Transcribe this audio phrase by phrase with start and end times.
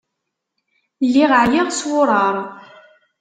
[1.05, 2.35] Lliɣ ɛyiɣ s wuṛaṛ.